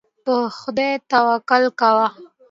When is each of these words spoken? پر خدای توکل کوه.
پر 0.23 0.41
خدای 0.59 0.93
توکل 1.11 1.63
کوه. 1.79 2.07